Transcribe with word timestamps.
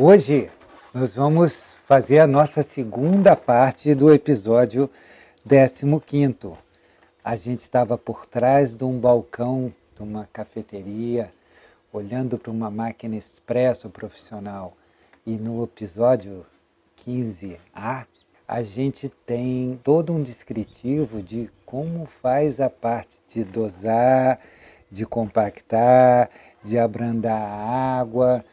Hoje 0.00 0.48
nós 0.94 1.16
vamos 1.16 1.74
fazer 1.84 2.20
a 2.20 2.26
nossa 2.28 2.62
segunda 2.62 3.34
parte 3.34 3.96
do 3.96 4.14
episódio 4.14 4.88
15. 5.44 6.52
A 7.24 7.34
gente 7.34 7.62
estava 7.62 7.98
por 7.98 8.24
trás 8.24 8.78
de 8.78 8.84
um 8.84 8.96
balcão 8.96 9.74
de 9.96 10.02
uma 10.04 10.28
cafeteria, 10.32 11.32
olhando 11.92 12.38
para 12.38 12.52
uma 12.52 12.70
máquina 12.70 13.16
expresso 13.16 13.90
profissional. 13.90 14.72
E 15.26 15.32
no 15.32 15.64
episódio 15.64 16.46
15A, 17.04 18.06
a 18.46 18.62
gente 18.62 19.08
tem 19.26 19.80
todo 19.82 20.12
um 20.12 20.22
descritivo 20.22 21.20
de 21.20 21.50
como 21.66 22.06
faz 22.22 22.60
a 22.60 22.70
parte 22.70 23.20
de 23.26 23.42
dosar, 23.42 24.38
de 24.88 25.04
compactar, 25.04 26.30
de 26.62 26.78
abrandar 26.78 27.42
a 27.42 27.98
água, 27.98 28.44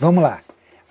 Vamos 0.00 0.22
lá. 0.22 0.42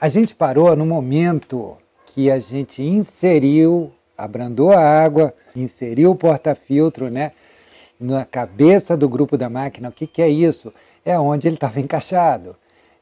A 0.02 0.10
gente 0.10 0.36
parou 0.36 0.76
no 0.76 0.86
momento 0.86 1.78
que 2.08 2.30
a 2.30 2.40
gente 2.40 2.84
inseriu, 2.84 3.90
abrandou 4.18 4.74
a 4.74 4.82
água, 4.82 5.34
inseriu 5.56 6.12
o 6.12 6.16
porta-filtro, 6.16 7.10
né? 7.10 7.32
Na 7.98 8.26
cabeça 8.26 8.98
do 8.98 9.08
grupo 9.08 9.38
da 9.38 9.50
máquina. 9.50 9.88
O 9.88 9.94
que, 9.94 10.06
que 10.06 10.22
é 10.22 10.28
isso? 10.28 10.74
É 11.06 11.18
onde 11.18 11.48
ele 11.48 11.56
estava 11.56 11.80
encaixado. 11.80 12.54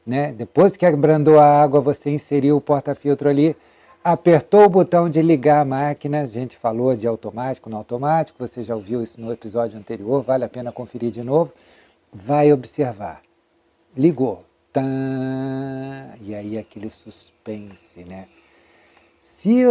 Né? 0.06 0.30
Depois 0.30 0.76
que 0.76 0.86
abrandou 0.86 1.40
a 1.40 1.60
água, 1.60 1.80
você 1.80 2.10
inseriu 2.10 2.56
o 2.56 2.60
porta-filtro 2.60 3.28
ali, 3.28 3.56
apertou 4.04 4.62
o 4.62 4.68
botão 4.68 5.10
de 5.10 5.20
ligar 5.20 5.62
a 5.62 5.64
máquina. 5.64 6.20
A 6.20 6.26
gente 6.26 6.56
falou 6.56 6.94
de 6.94 7.08
automático, 7.08 7.68
não 7.68 7.78
automático. 7.78 8.46
Você 8.46 8.62
já 8.62 8.76
ouviu 8.76 9.02
isso 9.02 9.20
no 9.20 9.32
episódio 9.32 9.76
anterior, 9.76 10.22
vale 10.22 10.44
a 10.44 10.48
pena 10.48 10.70
conferir 10.70 11.10
de 11.10 11.24
novo. 11.24 11.52
Vai 12.12 12.52
observar. 12.52 13.22
Ligou 13.96 14.45
e 14.82 16.34
aí 16.34 16.58
aquele 16.58 16.90
suspense, 16.90 18.04
né? 18.04 18.26
Se 19.20 19.64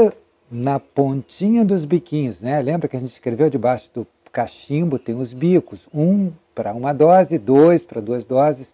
na 0.51 0.79
pontinha 0.79 1.65
dos 1.65 1.85
biquinhos, 1.85 2.41
né? 2.41 2.61
Lembra 2.61 2.87
que 2.87 2.95
a 2.95 2.99
gente 2.99 3.11
escreveu 3.11 3.49
debaixo 3.49 3.91
do 3.93 4.07
cachimbo 4.31 4.99
tem 4.99 5.15
os 5.15 5.31
bicos, 5.31 5.87
um 5.93 6.29
para 6.53 6.73
uma 6.73 6.93
dose, 6.93 7.37
dois 7.37 7.83
para 7.83 8.01
duas 8.01 8.25
doses. 8.25 8.73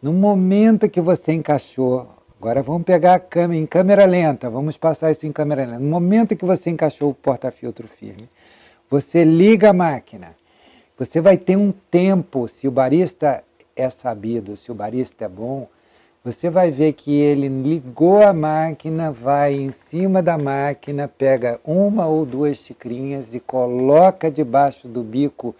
No 0.00 0.12
momento 0.12 0.88
que 0.88 1.00
você 1.00 1.32
encaixou, 1.32 2.08
agora 2.38 2.62
vamos 2.62 2.84
pegar 2.84 3.14
a 3.14 3.18
câmera 3.18 3.60
em 3.60 3.66
câmera 3.66 4.04
lenta, 4.04 4.48
vamos 4.48 4.76
passar 4.76 5.10
isso 5.10 5.26
em 5.26 5.32
câmera 5.32 5.64
lenta. 5.66 5.80
No 5.80 5.90
momento 5.90 6.36
que 6.36 6.44
você 6.44 6.70
encaixou 6.70 7.10
o 7.10 7.14
porta-filtro 7.14 7.88
firme, 7.88 8.28
você 8.88 9.24
liga 9.24 9.70
a 9.70 9.72
máquina. 9.72 10.36
Você 10.96 11.20
vai 11.20 11.36
ter 11.36 11.56
um 11.56 11.72
tempo, 11.90 12.46
se 12.46 12.68
o 12.68 12.70
barista 12.70 13.42
é 13.76 13.90
sabido, 13.90 14.56
se 14.56 14.72
o 14.72 14.74
barista 14.74 15.26
é 15.26 15.28
bom, 15.28 15.68
você 16.24 16.50
vai 16.50 16.72
ver 16.72 16.94
que 16.94 17.14
ele 17.14 17.46
ligou 17.46 18.20
a 18.20 18.32
máquina, 18.32 19.12
vai 19.12 19.54
em 19.54 19.70
cima 19.70 20.20
da 20.20 20.36
máquina, 20.36 21.06
pega 21.06 21.60
uma 21.64 22.06
ou 22.06 22.26
duas 22.26 22.56
xicrinhas 22.58 23.32
e 23.32 23.38
coloca 23.38 24.28
debaixo 24.28 24.88
do 24.88 25.04
bico 25.04 25.54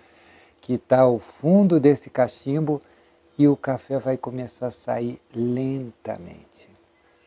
que 0.61 0.73
está 0.73 1.03
ao 1.03 1.21
fundo 1.21 1.79
desse 1.79 2.11
cachimbo 2.11 2.83
e 3.39 3.47
o 3.47 3.57
café 3.57 3.99
vai 4.01 4.17
começar 4.17 4.67
a 4.67 4.71
sair 4.73 5.21
lentamente. 5.33 6.69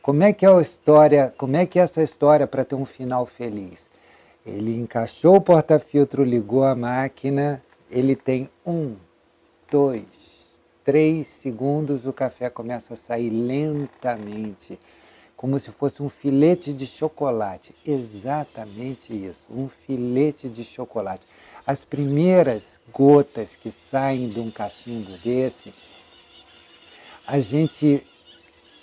Como 0.01 0.23
é 0.23 0.33
que 0.33 0.45
é 0.45 0.49
a 0.49 0.59
história? 0.59 1.33
Como 1.37 1.55
é 1.55 1.65
que 1.65 1.79
é 1.79 1.83
essa 1.83 2.03
história 2.03 2.45
para 2.45 2.65
ter 2.65 2.75
um 2.75 2.85
final 2.85 3.25
feliz? 3.25 3.89
Ele 4.45 4.77
encaixou 4.77 5.35
o 5.35 5.41
porta-filtro, 5.41 6.25
ligou 6.25 6.65
a 6.65 6.75
máquina, 6.75 7.63
ele 7.89 8.15
tem 8.17 8.49
um, 8.65 8.95
dois, 9.71 10.28
três 10.83 11.27
segundos 11.27 12.05
o 12.05 12.13
café 12.13 12.49
começa 12.49 12.93
a 12.93 12.97
sair 12.97 13.29
lentamente, 13.29 14.79
como 15.35 15.59
se 15.59 15.71
fosse 15.71 16.03
um 16.03 16.09
filete 16.09 16.73
de 16.73 16.85
chocolate. 16.85 17.73
Exatamente 17.85 19.13
isso, 19.13 19.45
um 19.49 19.69
filete 19.69 20.49
de 20.49 20.63
chocolate. 20.63 21.25
As 21.65 21.85
primeiras 21.85 22.79
gotas 22.91 23.55
que 23.55 23.71
saem 23.71 24.29
de 24.29 24.39
um 24.39 24.49
cachimbo 24.51 25.11
desse, 25.23 25.73
a 27.25 27.39
gente 27.39 28.03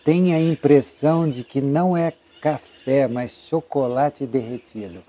tem 0.05 0.33
a 0.35 0.41
impressão 0.41 1.29
de 1.29 1.43
que 1.43 1.61
não 1.61 1.97
é 1.97 2.13
café, 2.41 3.09
mas 3.09 3.33
chocolate 3.33 4.25
derretido. 4.25 5.03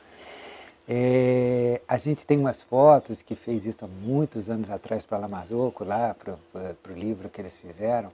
É, 0.89 1.81
a 1.85 1.97
gente 1.97 2.25
tem 2.25 2.39
umas 2.39 2.61
fotos 2.61 3.21
que 3.21 3.35
fez 3.35 3.65
isso 3.65 3.83
há 3.83 3.87
muitos 3.87 4.49
anos 4.49 4.69
atrás 4.69 5.05
para 5.05 5.17
Lamazoco, 5.17 5.83
lá 5.83 6.15
para 6.15 6.93
o 6.93 6.95
livro 6.95 7.27
que 7.27 7.41
eles 7.41 7.57
fizeram, 7.57 8.09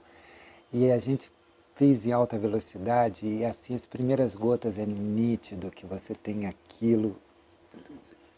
e 0.72 0.90
a 0.90 0.98
gente 0.98 1.30
fez 1.76 2.04
em 2.04 2.12
alta 2.12 2.36
velocidade 2.36 3.26
e 3.26 3.44
assim 3.44 3.74
as 3.74 3.86
primeiras 3.86 4.34
gotas 4.34 4.78
é 4.78 4.86
nítido 4.86 5.70
que 5.70 5.86
você 5.86 6.14
tem 6.14 6.46
aquilo 6.46 7.16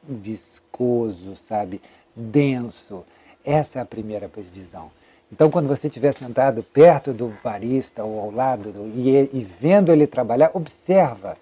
viscoso, 0.02 1.34
sabe, 1.36 1.80
denso. 2.14 3.04
Essa 3.44 3.78
é 3.78 3.82
a 3.82 3.86
primeira 3.86 4.30
visão. 4.52 4.90
Então, 5.32 5.50
quando 5.50 5.66
você 5.66 5.88
estiver 5.88 6.12
sentado 6.12 6.62
perto 6.62 7.12
do 7.12 7.36
barista 7.42 8.04
ou 8.04 8.20
ao 8.20 8.30
lado 8.30 8.70
do, 8.70 8.86
e, 8.96 9.28
e 9.32 9.44
vendo 9.60 9.92
ele 9.92 10.06
trabalhar, 10.06 10.50
observa 10.54 11.36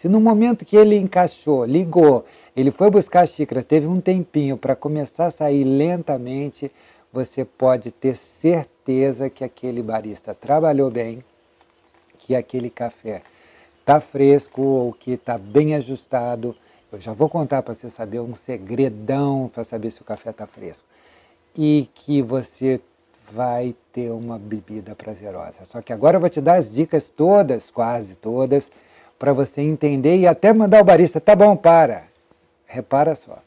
se 0.00 0.08
no 0.08 0.18
momento 0.18 0.64
que 0.64 0.78
ele 0.78 0.96
encaixou, 0.96 1.62
ligou, 1.66 2.24
ele 2.56 2.70
foi 2.70 2.88
buscar 2.88 3.20
a 3.20 3.26
xícara, 3.26 3.62
teve 3.62 3.86
um 3.86 4.00
tempinho 4.00 4.56
para 4.56 4.74
começar 4.74 5.26
a 5.26 5.30
sair 5.30 5.62
lentamente, 5.62 6.72
você 7.12 7.44
pode 7.44 7.90
ter 7.90 8.16
certeza 8.16 9.28
que 9.28 9.44
aquele 9.44 9.82
barista 9.82 10.32
trabalhou 10.32 10.90
bem, 10.90 11.22
que 12.16 12.34
aquele 12.34 12.70
café 12.70 13.20
está 13.78 14.00
fresco 14.00 14.62
ou 14.62 14.90
que 14.94 15.10
está 15.10 15.36
bem 15.36 15.74
ajustado. 15.74 16.56
Eu 16.90 16.98
já 16.98 17.12
vou 17.12 17.28
contar 17.28 17.60
para 17.60 17.74
você 17.74 17.90
saber 17.90 18.20
um 18.20 18.34
segredão 18.34 19.50
para 19.52 19.64
saber 19.64 19.90
se 19.90 20.00
o 20.00 20.04
café 20.06 20.30
está 20.30 20.46
fresco. 20.46 20.86
E 21.54 21.90
que 21.94 22.22
você 22.22 22.80
vai 23.30 23.76
ter 23.92 24.10
uma 24.10 24.38
bebida 24.38 24.94
prazerosa. 24.94 25.66
Só 25.66 25.82
que 25.82 25.92
agora 25.92 26.16
eu 26.16 26.20
vou 26.22 26.30
te 26.30 26.40
dar 26.40 26.54
as 26.54 26.72
dicas 26.72 27.10
todas, 27.10 27.70
quase 27.70 28.14
todas, 28.14 28.70
para 29.20 29.34
você 29.34 29.60
entender 29.60 30.16
e 30.16 30.26
até 30.26 30.50
mandar 30.50 30.80
o 30.80 30.84
barista, 30.84 31.20
tá 31.20 31.36
bom, 31.36 31.54
para. 31.54 32.04
Repara 32.66 33.14
só. 33.14 33.38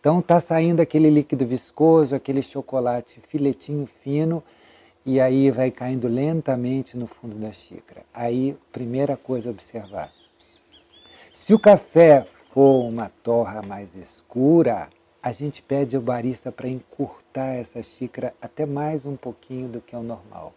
Então 0.00 0.18
está 0.18 0.40
saindo 0.40 0.82
aquele 0.82 1.08
líquido 1.08 1.46
viscoso, 1.46 2.16
aquele 2.16 2.42
chocolate 2.42 3.20
filetinho 3.28 3.86
fino, 4.02 4.42
e 5.06 5.20
aí 5.20 5.48
vai 5.52 5.70
caindo 5.70 6.08
lentamente 6.08 6.96
no 6.96 7.06
fundo 7.06 7.36
da 7.36 7.52
xícara. 7.52 8.02
Aí, 8.12 8.56
primeira 8.72 9.16
coisa 9.16 9.50
a 9.50 9.52
observar. 9.52 10.10
Se 11.32 11.54
o 11.54 11.60
café 11.60 12.26
for 12.52 12.80
uma 12.80 13.08
torra 13.22 13.62
mais 13.62 13.94
escura, 13.94 14.88
a 15.22 15.30
gente 15.30 15.62
pede 15.62 15.94
ao 15.94 16.02
barista 16.02 16.50
para 16.50 16.68
encurtar 16.68 17.54
essa 17.54 17.80
xícara 17.84 18.34
até 18.42 18.66
mais 18.66 19.06
um 19.06 19.14
pouquinho 19.14 19.68
do 19.68 19.80
que 19.80 19.94
o 19.94 20.02
normal. 20.02 20.52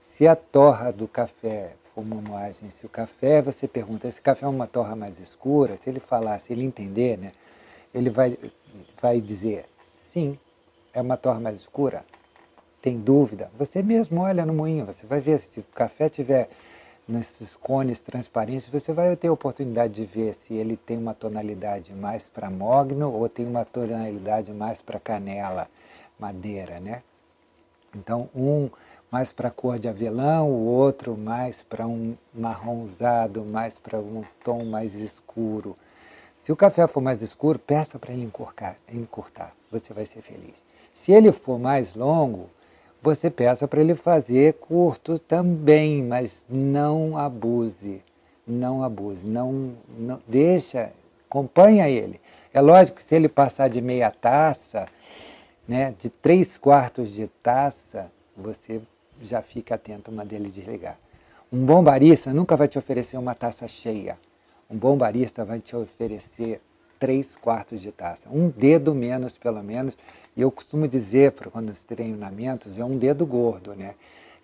Se 0.00 0.28
a 0.28 0.36
torra 0.36 0.92
do 0.92 1.08
café 1.08 1.72
uma 1.96 2.16
moagem. 2.20 2.70
Se 2.70 2.86
o 2.86 2.88
café, 2.88 3.42
você 3.42 3.68
pergunta, 3.68 4.08
esse 4.08 4.20
café 4.20 4.46
é 4.46 4.48
uma 4.48 4.66
torra 4.66 4.96
mais 4.96 5.18
escura? 5.18 5.76
Se 5.76 5.90
ele 5.90 6.00
falar, 6.00 6.38
se 6.38 6.52
ele 6.52 6.64
entender, 6.64 7.18
né, 7.18 7.32
ele 7.94 8.10
vai, 8.10 8.38
vai 9.00 9.20
dizer, 9.20 9.66
sim, 9.92 10.38
é 10.92 11.00
uma 11.00 11.16
torra 11.16 11.40
mais 11.40 11.56
escura. 11.56 12.04
Tem 12.80 12.98
dúvida? 12.98 13.50
Você 13.58 13.82
mesmo 13.82 14.22
olha 14.22 14.44
no 14.44 14.52
moinho, 14.52 14.86
você 14.86 15.06
vai 15.06 15.20
ver 15.20 15.38
se 15.38 15.60
o 15.60 15.64
café 15.74 16.08
tiver 16.08 16.48
nesses 17.06 17.56
cones 17.56 18.00
transparentes, 18.00 18.68
você 18.68 18.92
vai 18.92 19.14
ter 19.16 19.28
a 19.28 19.32
oportunidade 19.32 19.94
de 19.94 20.04
ver 20.04 20.34
se 20.34 20.54
ele 20.54 20.76
tem 20.76 20.96
uma 20.96 21.14
tonalidade 21.14 21.92
mais 21.92 22.28
para 22.28 22.48
mogno 22.48 23.12
ou 23.12 23.28
tem 23.28 23.46
uma 23.46 23.64
tonalidade 23.64 24.52
mais 24.52 24.80
para 24.80 24.98
canela, 25.00 25.68
madeira, 26.18 26.80
né? 26.80 27.02
Então, 27.94 28.28
um 28.34 28.70
mais 29.12 29.30
para 29.30 29.48
a 29.48 29.50
cor 29.50 29.78
de 29.78 29.86
avelã, 29.86 30.40
o 30.42 30.64
outro 30.64 31.14
mais 31.18 31.62
para 31.62 31.86
um 31.86 32.16
marronzado, 32.32 33.44
mais 33.44 33.78
para 33.78 33.98
um 33.98 34.24
tom 34.42 34.64
mais 34.64 34.94
escuro. 34.94 35.76
Se 36.38 36.50
o 36.50 36.56
café 36.56 36.86
for 36.86 37.02
mais 37.02 37.20
escuro, 37.20 37.58
peça 37.58 37.98
para 37.98 38.14
ele 38.14 38.24
encurtar, 38.24 38.74
encurtar, 38.90 39.52
você 39.70 39.92
vai 39.92 40.06
ser 40.06 40.22
feliz. 40.22 40.54
Se 40.94 41.12
ele 41.12 41.30
for 41.30 41.58
mais 41.58 41.94
longo, 41.94 42.48
você 43.02 43.28
peça 43.28 43.68
para 43.68 43.82
ele 43.82 43.94
fazer 43.94 44.54
curto 44.54 45.18
também, 45.18 46.02
mas 46.02 46.46
não 46.48 47.18
abuse, 47.18 48.00
não 48.46 48.82
abuse, 48.82 49.26
não, 49.26 49.74
não 49.98 50.22
deixa, 50.26 50.90
acompanha 51.28 51.86
ele. 51.86 52.18
É 52.50 52.62
lógico 52.62 52.96
que 52.96 53.04
se 53.04 53.14
ele 53.14 53.28
passar 53.28 53.68
de 53.68 53.82
meia 53.82 54.10
taça, 54.10 54.86
né, 55.68 55.94
de 55.98 56.08
três 56.08 56.56
quartos 56.56 57.10
de 57.10 57.26
taça, 57.42 58.10
você 58.34 58.80
já 59.20 59.42
fica 59.42 59.74
atento 59.74 60.10
uma 60.10 60.24
dele 60.24 60.50
desligar. 60.50 60.96
Um 61.52 61.64
bom 61.66 61.82
barista 61.82 62.32
nunca 62.32 62.56
vai 62.56 62.68
te 62.68 62.78
oferecer 62.78 63.16
uma 63.18 63.34
taça 63.34 63.68
cheia. 63.68 64.16
Um 64.70 64.76
bom 64.76 64.96
barista 64.96 65.44
vai 65.44 65.60
te 65.60 65.76
oferecer 65.76 66.60
três 66.98 67.36
quartos 67.36 67.80
de 67.80 67.90
taça, 67.90 68.28
um 68.30 68.48
dedo 68.48 68.94
menos 68.94 69.36
pelo 69.36 69.62
menos. 69.62 69.98
E 70.36 70.40
eu 70.40 70.50
costumo 70.50 70.88
dizer 70.88 71.32
para 71.32 71.50
quando 71.50 71.70
os 71.70 71.84
treinamentos 71.84 72.78
é 72.78 72.84
um 72.84 72.96
dedo 72.96 73.26
gordo, 73.26 73.74
né? 73.74 73.94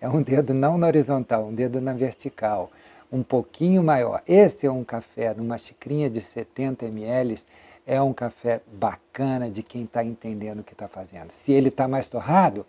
É 0.01 0.09
um 0.09 0.21
dedo 0.21 0.53
não 0.53 0.77
na 0.77 0.87
horizontal, 0.87 1.47
um 1.47 1.55
dedo 1.55 1.81
na 1.81 1.93
vertical, 1.93 2.71
um 3.11 3.23
pouquinho 3.23 3.83
maior. 3.83 4.23
Esse 4.29 4.67
é 4.67 4.71
um 4.71 4.85
café 4.85 5.33
numa 5.35 5.57
xicrinha 5.57 6.11
de 6.11 6.21
70 6.21 6.87
ml, 6.87 7.39
é 7.87 8.03
um 8.03 8.13
café 8.13 8.61
bacana 8.71 9.49
de 9.49 9.63
quem 9.63 9.85
está 9.85 10.05
entendendo 10.05 10.61
o 10.61 10.65
que 10.65 10.73
está 10.73 10.89
fazendo. 10.89 11.31
Se 11.31 11.53
ele 11.53 11.69
está 11.69 11.89
mais 11.89 12.09
torrado, 12.09 12.67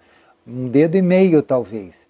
um 0.49 0.67
dedo 0.67 0.95
e 0.95 1.01
meio 1.01 1.41
talvez, 1.41 2.07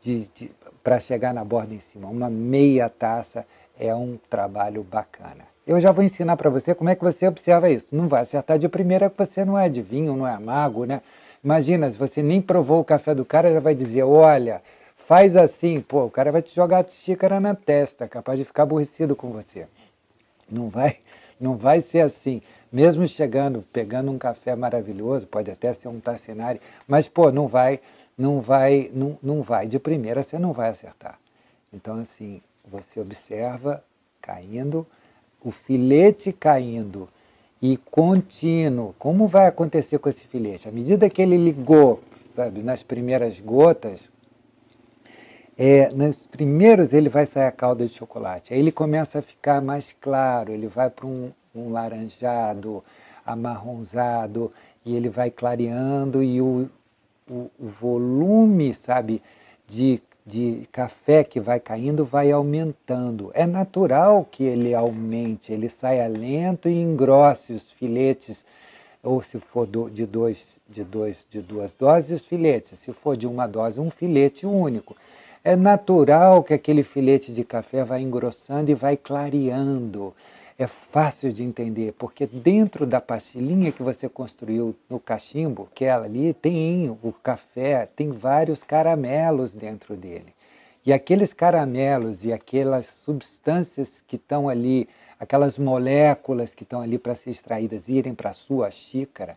de, 0.00 0.28
de 0.34 0.50
para 0.82 0.98
chegar 0.98 1.32
na 1.32 1.44
borda 1.44 1.74
em 1.74 1.78
cima. 1.78 2.08
Uma 2.08 2.28
meia 2.28 2.88
taça 2.88 3.46
é 3.78 3.94
um 3.94 4.18
trabalho 4.28 4.82
bacana. 4.82 5.52
Eu 5.64 5.78
já 5.78 5.92
vou 5.92 6.02
ensinar 6.02 6.36
para 6.36 6.50
você 6.50 6.74
como 6.74 6.90
é 6.90 6.96
que 6.96 7.04
você 7.04 7.26
observa 7.28 7.70
isso. 7.70 7.94
Não 7.94 8.08
vai 8.08 8.22
acertar 8.22 8.58
de 8.58 8.68
primeira 8.68 9.08
que 9.08 9.16
você 9.16 9.44
não 9.44 9.56
é 9.56 9.66
adivinho, 9.66 10.16
não 10.16 10.26
é 10.26 10.36
mago, 10.38 10.84
né? 10.84 11.02
Imagina, 11.42 11.90
se 11.90 11.96
você 11.96 12.22
nem 12.22 12.40
provou 12.40 12.80
o 12.80 12.84
café 12.84 13.14
do 13.14 13.24
cara, 13.24 13.52
já 13.52 13.60
vai 13.60 13.74
dizer, 13.74 14.02
olha, 14.02 14.60
faz 14.96 15.36
assim, 15.36 15.80
pô, 15.80 16.04
o 16.04 16.10
cara 16.10 16.32
vai 16.32 16.42
te 16.42 16.54
jogar 16.54 16.84
a 16.84 16.88
xícara 16.88 17.38
na 17.38 17.54
testa, 17.54 18.08
capaz 18.08 18.38
de 18.38 18.44
ficar 18.44 18.64
aborrecido 18.64 19.14
com 19.14 19.30
você. 19.30 19.66
Não 20.50 20.68
vai, 20.68 20.98
não 21.40 21.56
vai 21.56 21.80
ser 21.80 22.00
assim. 22.00 22.42
Mesmo 22.72 23.06
chegando, 23.06 23.62
pegando 23.72 24.10
um 24.10 24.18
café 24.18 24.56
maravilhoso, 24.56 25.26
pode 25.26 25.50
até 25.50 25.72
ser 25.74 25.88
um 25.88 25.98
Tassinari, 25.98 26.60
mas 26.88 27.06
pô, 27.06 27.30
não 27.30 27.46
vai, 27.46 27.80
não 28.16 28.40
vai, 28.40 28.90
não, 28.94 29.18
não 29.22 29.42
vai. 29.42 29.66
De 29.66 29.78
primeira 29.78 30.22
você 30.22 30.38
não 30.38 30.52
vai 30.52 30.70
acertar. 30.70 31.18
Então 31.72 32.00
assim, 32.00 32.40
você 32.64 32.98
observa 32.98 33.84
caindo, 34.20 34.86
o 35.42 35.50
filete 35.50 36.32
caindo 36.32 37.08
e 37.60 37.76
contínuo. 37.76 38.94
Como 38.98 39.28
vai 39.28 39.46
acontecer 39.46 39.98
com 39.98 40.08
esse 40.08 40.24
filete? 40.26 40.68
À 40.68 40.72
medida 40.72 41.10
que 41.10 41.20
ele 41.20 41.36
ligou, 41.36 42.00
sabe, 42.34 42.62
nas 42.62 42.82
primeiras 42.82 43.38
gotas, 43.38 44.10
é, 45.58 45.92
nos 45.92 46.24
primeiros 46.24 46.92
ele 46.92 47.08
vai 47.08 47.26
sair 47.26 47.46
a 47.46 47.52
calda 47.52 47.86
de 47.86 47.92
chocolate. 47.92 48.54
Aí 48.54 48.58
ele 48.58 48.72
começa 48.72 49.18
a 49.18 49.22
ficar 49.22 49.60
mais 49.60 49.94
claro, 50.00 50.52
ele 50.52 50.66
vai 50.66 50.88
para 50.88 51.06
um, 51.06 51.30
um 51.54 51.70
laranjado, 51.70 52.82
amarronzado, 53.24 54.52
e 54.84 54.96
ele 54.96 55.08
vai 55.08 55.30
clareando 55.30 56.22
e 56.22 56.40
o, 56.40 56.68
o, 57.28 57.50
o 57.58 57.68
volume, 57.80 58.74
sabe, 58.74 59.22
de 59.68 60.02
de 60.24 60.68
café 60.70 61.24
que 61.24 61.40
vai 61.40 61.58
caindo 61.58 62.04
vai 62.04 62.30
aumentando. 62.30 63.30
É 63.34 63.46
natural 63.46 64.26
que 64.30 64.44
ele 64.44 64.74
aumente, 64.74 65.52
ele 65.52 65.68
saia 65.68 66.06
lento 66.06 66.68
e 66.68 66.80
engrosse 66.80 67.52
os 67.52 67.70
filetes, 67.70 68.44
ou 69.02 69.22
se 69.22 69.38
for 69.40 69.66
de, 69.90 70.06
dois, 70.06 70.60
de, 70.68 70.84
dois, 70.84 71.26
de 71.28 71.40
duas 71.40 71.74
doses, 71.74 72.20
os 72.20 72.26
filetes. 72.26 72.78
Se 72.78 72.92
for 72.92 73.16
de 73.16 73.26
uma 73.26 73.48
dose, 73.48 73.80
um 73.80 73.90
filete 73.90 74.46
único. 74.46 74.96
É 75.42 75.56
natural 75.56 76.44
que 76.44 76.54
aquele 76.54 76.84
filete 76.84 77.32
de 77.32 77.42
café 77.42 77.82
vai 77.82 78.00
engrossando 78.00 78.70
e 78.70 78.74
vai 78.74 78.96
clareando 78.96 80.14
é 80.62 80.66
fácil 80.66 81.32
de 81.32 81.42
entender, 81.42 81.92
porque 81.98 82.26
dentro 82.26 82.86
da 82.86 83.00
pastilhinha 83.00 83.72
que 83.72 83.82
você 83.82 84.08
construiu 84.08 84.74
no 84.88 85.00
cachimbo, 85.00 85.68
que 85.74 85.84
ela 85.84 86.04
ali 86.04 86.32
tem 86.34 86.88
o 86.90 87.12
café, 87.22 87.88
tem 87.96 88.10
vários 88.10 88.62
caramelos 88.62 89.54
dentro 89.54 89.96
dele. 89.96 90.34
E 90.84 90.92
aqueles 90.92 91.32
caramelos 91.32 92.24
e 92.24 92.32
aquelas 92.32 92.86
substâncias 92.86 94.02
que 94.06 94.16
estão 94.16 94.48
ali, 94.48 94.88
aquelas 95.18 95.56
moléculas 95.56 96.54
que 96.54 96.64
estão 96.64 96.80
ali 96.80 96.98
para 96.98 97.14
ser 97.14 97.30
extraídas 97.30 97.88
irem 97.88 98.14
para 98.14 98.30
a 98.30 98.34
sua 98.34 98.70
xícara, 98.70 99.36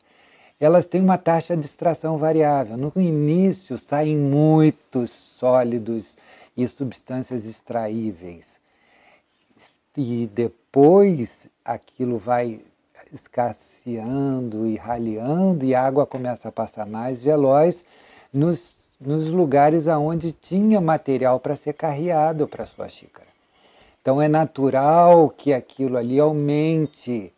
elas 0.60 0.88
têm 0.88 1.02
uma 1.02 1.18
taxa 1.18 1.56
de 1.56 1.66
extração 1.66 2.18
variável. 2.18 2.78
No 2.78 2.92
início 2.96 3.78
saem 3.78 4.18
muitos 4.18 5.12
sólidos 5.12 6.18
e 6.58 6.68
substâncias 6.68 7.46
extraíveis. 7.46 8.60
E 9.98 10.30
depois 10.34 11.48
aquilo 11.64 12.18
vai 12.18 12.60
escasseando 13.14 14.68
e 14.68 14.76
raleando 14.76 15.64
e 15.64 15.74
a 15.74 15.86
água 15.86 16.06
começa 16.06 16.50
a 16.50 16.52
passar 16.52 16.86
mais 16.86 17.24
veloz 17.24 17.84
nos, 18.34 18.76
nos 19.00 19.28
lugares 19.28 19.88
aonde 19.88 20.34
tinha 20.34 20.82
material 20.82 21.40
para 21.40 21.56
ser 21.56 21.74
carreado 21.74 22.48
para 22.48 22.66
sua 22.66 22.90
xícara. 22.90 23.28
Então 24.02 24.22
é 24.22 24.28
natural 24.28 25.30
que 25.30 25.54
aquilo 25.54 25.98
ali 25.98 26.20
aumente, 26.20 27.34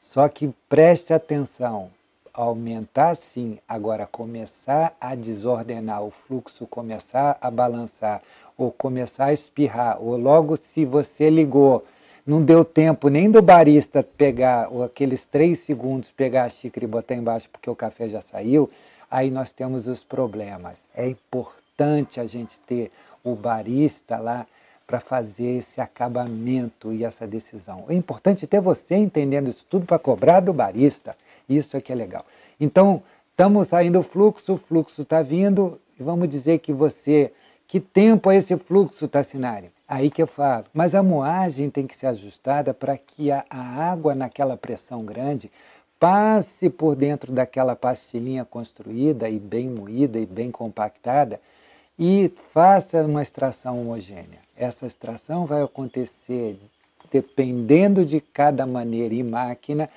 só 0.00 0.28
que 0.28 0.54
preste 0.68 1.12
atenção, 1.12 1.90
aumentar 2.32 3.16
sim, 3.16 3.58
agora 3.66 4.06
começar 4.06 4.94
a 5.00 5.14
desordenar 5.14 6.02
o 6.02 6.10
fluxo, 6.10 6.66
começar 6.66 7.38
a 7.40 7.50
balançar, 7.50 8.22
ou 8.56 8.70
começar 8.70 9.26
a 9.26 9.32
espirrar, 9.32 10.00
ou 10.00 10.16
logo 10.16 10.56
se 10.56 10.84
você 10.84 11.30
ligou 11.30 11.84
não 12.26 12.42
deu 12.42 12.64
tempo 12.64 13.08
nem 13.08 13.30
do 13.30 13.42
barista 13.42 14.02
pegar 14.02 14.68
aqueles 14.82 15.26
três 15.26 15.58
segundos, 15.58 16.10
pegar 16.10 16.44
a 16.44 16.48
xícara 16.48 16.84
e 16.84 16.88
botar 16.88 17.14
embaixo 17.14 17.48
porque 17.50 17.68
o 17.68 17.76
café 17.76 18.08
já 18.08 18.22
saiu, 18.22 18.70
aí 19.10 19.30
nós 19.30 19.52
temos 19.52 19.86
os 19.86 20.02
problemas. 20.02 20.86
É 20.94 21.06
importante 21.06 22.20
a 22.20 22.26
gente 22.26 22.58
ter 22.60 22.90
o 23.22 23.34
barista 23.34 24.16
lá 24.16 24.46
para 24.86 25.00
fazer 25.00 25.58
esse 25.58 25.80
acabamento 25.80 26.92
e 26.92 27.04
essa 27.04 27.26
decisão. 27.26 27.84
É 27.88 27.94
importante 27.94 28.46
ter 28.46 28.60
você 28.60 28.94
entendendo 28.94 29.48
isso 29.48 29.66
tudo 29.68 29.86
para 29.86 29.98
cobrar 29.98 30.40
do 30.40 30.52
barista. 30.52 31.16
Isso 31.48 31.76
é 31.76 31.80
que 31.80 31.92
é 31.92 31.94
legal. 31.94 32.24
Então, 32.60 33.02
estamos 33.30 33.68
saindo 33.68 33.98
o 33.98 34.02
fluxo, 34.02 34.54
o 34.54 34.58
fluxo 34.58 35.02
está 35.02 35.22
vindo, 35.22 35.80
e 35.98 36.02
vamos 36.02 36.28
dizer 36.28 36.58
que 36.58 36.72
você. 36.72 37.32
Que 37.66 37.80
tempo 37.80 38.30
é 38.30 38.36
esse 38.36 38.56
fluxo, 38.56 39.08
Tassinari? 39.08 39.73
Aí 39.86 40.10
que 40.10 40.22
eu 40.22 40.26
falo. 40.26 40.64
Mas 40.72 40.94
a 40.94 41.02
moagem 41.02 41.70
tem 41.70 41.86
que 41.86 41.96
ser 41.96 42.06
ajustada 42.06 42.72
para 42.72 42.96
que 42.96 43.30
a, 43.30 43.44
a 43.50 43.90
água 43.90 44.14
naquela 44.14 44.56
pressão 44.56 45.04
grande 45.04 45.50
passe 46.00 46.68
por 46.68 46.96
dentro 46.96 47.32
daquela 47.32 47.76
pastilhinha 47.76 48.44
construída 48.44 49.28
e 49.28 49.38
bem 49.38 49.68
moída 49.68 50.18
e 50.18 50.26
bem 50.26 50.50
compactada 50.50 51.40
e 51.98 52.32
faça 52.52 53.02
uma 53.04 53.22
extração 53.22 53.80
homogênea. 53.80 54.40
Essa 54.56 54.86
extração 54.86 55.46
vai 55.46 55.62
acontecer 55.62 56.58
dependendo 57.10 58.04
de 58.04 58.20
cada 58.20 58.66
maneira 58.66 59.14
e 59.14 59.22
máquina, 59.22 59.88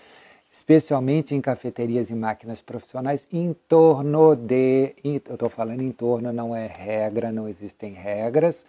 especialmente 0.52 1.34
em 1.34 1.42
cafeterias 1.42 2.10
e 2.10 2.16
máquinas 2.16 2.62
profissionais, 2.62 3.28
em 3.32 3.56
torno 3.68 4.36
de. 4.36 4.94
Eu 5.04 5.34
estou 5.34 5.50
falando 5.50 5.82
em 5.82 5.92
torno, 5.92 6.32
não 6.32 6.56
é 6.56 6.68
regra, 6.68 7.32
não 7.32 7.50
existem 7.50 7.94
regras 7.94 8.64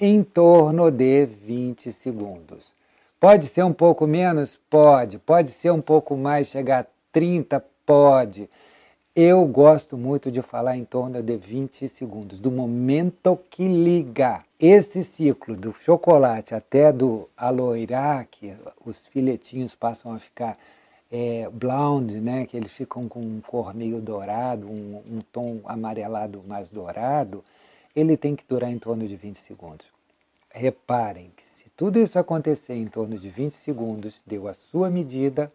em 0.00 0.22
torno 0.22 0.90
de 0.90 1.26
20 1.26 1.92
segundos. 1.92 2.72
Pode 3.18 3.46
ser 3.46 3.64
um 3.64 3.72
pouco 3.72 4.06
menos? 4.06 4.58
Pode. 4.70 5.18
Pode 5.18 5.50
ser 5.50 5.72
um 5.72 5.80
pouco 5.80 6.16
mais, 6.16 6.46
chegar 6.46 6.84
a 6.84 6.86
30? 7.10 7.64
Pode. 7.84 8.48
Eu 9.14 9.44
gosto 9.46 9.96
muito 9.96 10.30
de 10.30 10.40
falar 10.40 10.76
em 10.76 10.84
torno 10.84 11.20
de 11.20 11.36
20 11.36 11.88
segundos, 11.88 12.38
do 12.38 12.52
momento 12.52 13.36
que 13.50 13.66
liga. 13.66 14.44
Esse 14.60 15.02
ciclo 15.02 15.56
do 15.56 15.72
chocolate 15.72 16.54
até 16.54 16.92
do 16.92 17.28
aloirá, 17.36 18.24
que 18.30 18.54
os 18.86 19.04
filetinhos 19.08 19.74
passam 19.74 20.14
a 20.14 20.20
ficar 20.20 20.56
é, 21.10 21.48
blonde, 21.52 22.20
né, 22.20 22.46
que 22.46 22.56
eles 22.56 22.70
ficam 22.70 23.08
com 23.08 23.20
um 23.20 23.40
cor 23.40 23.74
meio 23.74 24.00
dourado, 24.00 24.68
um, 24.68 25.02
um 25.10 25.20
tom 25.32 25.60
amarelado 25.64 26.40
mais 26.46 26.70
dourado, 26.70 27.42
ele 27.98 28.16
tem 28.16 28.36
que 28.36 28.44
durar 28.48 28.70
em 28.70 28.78
torno 28.78 29.06
de 29.06 29.16
20 29.16 29.36
segundos. 29.36 29.86
Reparem 30.50 31.32
que 31.36 31.48
se 31.48 31.68
tudo 31.70 31.98
isso 31.98 32.18
acontecer 32.18 32.74
em 32.74 32.86
torno 32.86 33.18
de 33.18 33.28
20 33.28 33.52
segundos, 33.52 34.22
deu 34.26 34.48
a 34.48 34.54
sua 34.54 34.88
medida, 34.88 35.52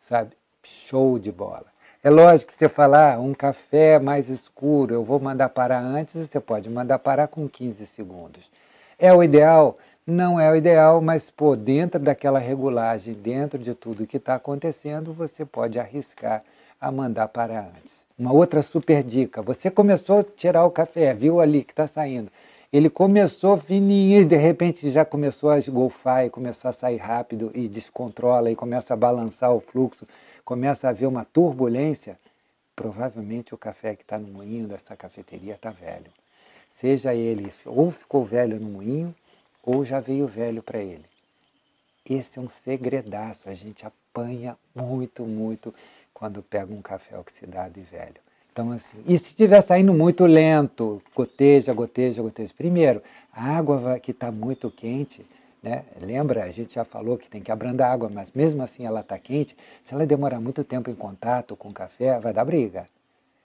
sabe? 0.00 0.36
Show 0.62 1.18
de 1.18 1.30
bola. 1.30 1.66
É 2.02 2.10
lógico 2.10 2.52
que 2.52 2.58
você 2.58 2.68
falar 2.68 3.14
ah, 3.14 3.20
um 3.20 3.32
café 3.32 3.98
mais 3.98 4.28
escuro, 4.28 4.92
eu 4.92 5.02
vou 5.02 5.18
mandar 5.18 5.48
parar 5.48 5.80
antes, 5.80 6.14
você 6.14 6.38
pode 6.38 6.68
mandar 6.68 6.98
parar 6.98 7.28
com 7.28 7.48
15 7.48 7.86
segundos. 7.86 8.50
É 8.98 9.12
o 9.12 9.22
ideal? 9.22 9.78
Não 10.06 10.38
é 10.38 10.50
o 10.50 10.56
ideal, 10.56 11.00
mas 11.00 11.30
pô, 11.30 11.56
dentro 11.56 11.98
daquela 11.98 12.38
regulagem, 12.38 13.14
dentro 13.14 13.58
de 13.58 13.74
tudo 13.74 14.06
que 14.06 14.18
está 14.18 14.34
acontecendo, 14.34 15.14
você 15.14 15.46
pode 15.46 15.78
arriscar 15.78 16.44
a 16.78 16.92
mandar 16.92 17.28
parar 17.28 17.72
antes. 17.74 18.03
Uma 18.16 18.32
outra 18.32 18.62
super 18.62 19.02
dica: 19.02 19.42
você 19.42 19.70
começou 19.70 20.20
a 20.20 20.24
tirar 20.24 20.64
o 20.64 20.70
café, 20.70 21.12
viu 21.12 21.40
ali 21.40 21.64
que 21.64 21.72
está 21.72 21.88
saindo. 21.88 22.30
Ele 22.72 22.88
começou 22.88 23.56
fininho 23.56 24.22
e 24.22 24.24
de 24.24 24.36
repente 24.36 24.88
já 24.88 25.04
começou 25.04 25.50
a 25.50 25.58
esgolfar 25.58 26.24
e 26.24 26.30
começar 26.30 26.70
a 26.70 26.72
sair 26.72 26.96
rápido 26.96 27.50
e 27.54 27.68
descontrola 27.68 28.50
e 28.50 28.56
começa 28.56 28.94
a 28.94 28.96
balançar 28.96 29.52
o 29.52 29.60
fluxo, 29.60 30.06
começa 30.44 30.86
a 30.86 30.90
haver 30.90 31.06
uma 31.06 31.24
turbulência. 31.24 32.18
Provavelmente 32.76 33.54
o 33.54 33.58
café 33.58 33.94
que 33.96 34.02
está 34.02 34.18
no 34.18 34.28
moinho 34.28 34.66
dessa 34.66 34.96
cafeteria 34.96 35.54
está 35.54 35.70
velho. 35.70 36.10
Seja 36.68 37.14
ele 37.14 37.52
ou 37.64 37.90
ficou 37.90 38.24
velho 38.24 38.58
no 38.60 38.68
moinho 38.68 39.14
ou 39.62 39.84
já 39.84 39.98
veio 39.98 40.26
velho 40.26 40.62
para 40.62 40.78
ele. 40.78 41.04
Esse 42.08 42.38
é 42.38 42.42
um 42.42 42.48
segredaço, 42.48 43.48
a 43.48 43.54
gente 43.54 43.86
apanha 43.86 44.56
muito, 44.74 45.24
muito 45.24 45.72
quando 46.14 46.42
pega 46.42 46.72
um 46.72 46.80
café 46.80 47.18
oxidado 47.18 47.78
e 47.78 47.82
velho. 47.82 48.22
Então, 48.52 48.70
assim, 48.70 48.98
e 49.04 49.18
se 49.18 49.30
estiver 49.30 49.60
saindo 49.60 49.92
muito 49.92 50.24
lento, 50.24 51.02
goteja, 51.14 51.74
goteja, 51.74 52.22
goteja. 52.22 52.54
Primeiro, 52.56 53.02
a 53.32 53.56
água 53.56 53.98
que 53.98 54.12
está 54.12 54.30
muito 54.30 54.70
quente, 54.70 55.26
né? 55.60 55.84
Lembra, 56.00 56.44
a 56.44 56.50
gente 56.50 56.74
já 56.74 56.84
falou 56.84 57.18
que 57.18 57.28
tem 57.28 57.42
que 57.42 57.50
abrandar 57.50 57.88
a 57.88 57.92
água, 57.92 58.08
mas 58.08 58.30
mesmo 58.30 58.62
assim 58.62 58.86
ela 58.86 59.00
está 59.00 59.18
quente. 59.18 59.56
Se 59.82 59.92
ela 59.92 60.06
demorar 60.06 60.40
muito 60.40 60.62
tempo 60.62 60.88
em 60.88 60.94
contato 60.94 61.56
com 61.56 61.70
o 61.70 61.72
café, 61.72 62.20
vai 62.20 62.32
dar 62.32 62.44
briga. 62.44 62.86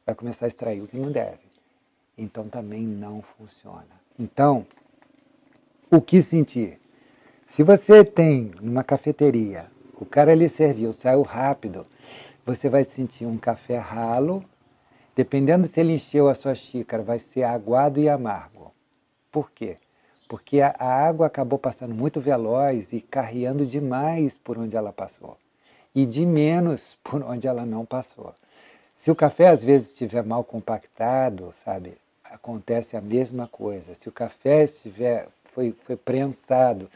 Vai 0.06 0.14
começar 0.14 0.46
a 0.46 0.48
extrair 0.48 0.82
o 0.82 0.88
que 0.88 0.98
não 0.98 1.12
deve. 1.12 1.40
Então 2.16 2.48
também 2.48 2.84
não 2.84 3.24
funciona. 3.36 4.00
Então, 4.20 4.64
o 5.90 6.00
que 6.00 6.22
sentir? 6.22 6.80
Se 7.48 7.64
você 7.64 8.06
tem 8.06 8.52
uma 8.62 8.84
cafeteria, 8.84 9.66
o 9.96 10.06
cara 10.06 10.36
lhe 10.36 10.48
serviu, 10.48 10.94
saiu 10.94 11.24
rápido, 11.24 11.88
você 12.56 12.68
vai 12.68 12.84
sentir 12.84 13.26
um 13.26 13.38
café 13.38 13.78
ralo, 13.78 14.44
dependendo 15.16 15.68
se 15.68 15.80
ele 15.80 15.94
encheu 15.94 16.28
a 16.28 16.34
sua 16.34 16.56
xícara, 16.56 17.04
vai 17.04 17.20
ser 17.20 17.44
aguado 17.44 18.00
e 18.00 18.10
amargo. 18.10 18.74
Por 19.32 19.52
quê? 19.52 19.78
Porque 20.28 20.60
a, 20.60 20.76
água 20.80 21.28
acabou 21.28 21.60
passando 21.60 21.94
muito 21.94 22.20
veloz 22.20 22.92
e 22.92 23.02
carreando 23.02 23.66
demais 23.66 24.36
por 24.36 24.58
onde 24.58 24.76
ela 24.76 24.92
passou 24.92 25.38
e 25.94 26.06
de 26.06 26.26
menos 26.26 26.98
por 27.04 27.22
onde 27.22 27.48
ela 27.48 27.66
não 27.66 27.86
passou. 27.86 28.34
Se 28.96 29.12
o 29.12 29.16
café 29.16 29.50
às 29.50 29.64
vezes 29.64 29.90
estiver 29.90 30.24
mal 30.24 30.44
compactado, 30.44 31.54
sabe, 31.64 31.94
acontece 32.24 32.98
a 32.98 33.02
mesma 33.02 33.48
coisa. 33.48 33.94
Se 33.94 34.10
o 34.10 34.12
café 34.12 34.64
estiver 34.64 35.28
foi, 35.54 35.76
foi 35.86 35.96
prensado 35.96 36.90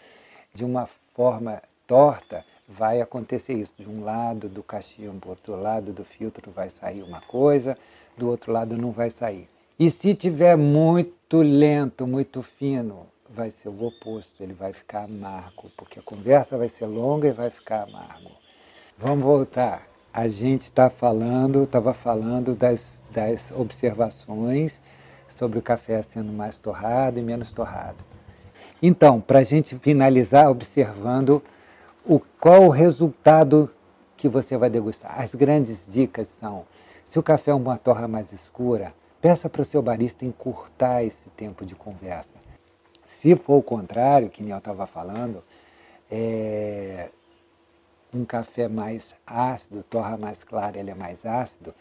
de 0.54 0.66
uma 0.66 0.90
forma 1.14 1.62
torta, 1.86 2.44
vai 2.78 3.02
acontecer 3.02 3.54
isso. 3.54 3.74
De 3.78 3.90
um 3.90 4.04
lado 4.04 4.48
do 4.50 4.64
cachimbo, 4.64 5.30
outro 5.30 5.56
lado 5.56 5.92
do 5.92 6.04
filtro 6.04 6.52
vai 6.52 6.70
sair 6.70 7.04
uma 7.04 7.22
coisa, 7.22 7.78
do 8.18 8.30
outro 8.30 8.52
lado 8.52 8.78
não 8.78 8.92
vai 8.92 9.10
sair. 9.10 9.48
E 9.80 9.90
se 9.90 10.14
tiver 10.14 10.56
muito 10.56 11.42
lento, 11.42 12.06
muito 12.06 12.44
fino, 12.44 13.08
vai 13.30 13.50
ser 13.50 13.70
o 13.70 13.86
oposto, 13.86 14.42
ele 14.42 14.54
vai 14.54 14.72
ficar 14.72 15.06
amargo, 15.06 15.72
porque 15.76 16.00
a 16.00 16.04
conversa 16.04 16.58
vai 16.58 16.70
ser 16.70 16.86
longa 16.86 17.28
e 17.28 17.32
vai 17.32 17.50
ficar 17.50 17.84
amargo. 17.84 18.32
Vamos 18.98 19.24
voltar. 19.26 19.88
A 20.14 20.28
gente 20.28 20.62
está 20.62 20.90
falando, 20.90 21.64
estava 21.64 21.94
falando 21.94 22.54
das, 22.54 23.04
das 23.12 23.52
observações 23.52 24.80
sobre 25.28 25.58
o 25.58 25.62
café 25.62 26.04
sendo 26.04 26.32
mais 26.32 26.60
torrado 26.60 27.18
e 27.18 27.24
menos 27.24 27.52
torrado. 27.52 27.98
Então, 28.82 29.20
para 29.20 29.40
a 29.40 29.44
gente 29.44 29.76
finalizar 29.80 30.52
observando 30.52 31.42
o, 32.06 32.20
qual 32.40 32.64
o 32.64 32.70
resultado 32.70 33.70
que 34.18 34.28
você 34.28 34.58
vai 34.58 34.70
degustar. 34.70 35.20
As 35.20 35.36
grandes 35.36 35.88
dicas 35.90 36.28
são: 36.28 36.66
se 37.04 37.20
o 37.20 37.24
café 37.24 37.52
é 37.52 37.54
uma 37.54 37.78
torra 37.78 38.08
mais 38.08 38.32
escura, 38.32 38.94
peça 39.22 39.50
para 39.50 39.62
o 39.62 39.66
seu 39.66 39.82
barista 39.82 40.26
encurtar 40.26 41.04
esse 41.04 41.30
tempo 41.32 41.66
de 41.66 41.76
conversa. 41.76 42.34
Se 43.06 43.36
for 43.36 43.58
o 43.58 43.64
contrário, 43.64 44.30
que 44.30 44.48
eu 44.48 44.58
estava 44.58 44.88
falando, 44.88 45.44
é, 46.10 47.10
um 48.14 48.26
café 48.26 48.68
mais 48.68 49.16
ácido, 49.26 49.84
torra 49.84 50.18
mais 50.18 50.44
clara, 50.44 50.78
ele 50.78 50.92
é 50.92 50.96
mais 50.96 51.26
ácido, 51.26 51.74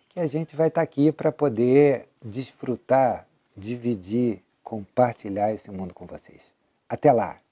que 0.09 0.21
a 0.21 0.27
gente 0.27 0.57
vai 0.57 0.69
estar 0.69 0.81
tá 0.81 0.83
aqui 0.83 1.13
para 1.13 1.31
poder 1.31 2.09
desfrutar, 2.23 3.27
dividir, 3.57 4.43
compartilhar 4.65 5.53
esse 5.53 5.71
mundo 5.71 5.93
com 5.93 6.07
vocês. 6.07 6.53
Até 6.89 7.13
lá! 7.13 7.43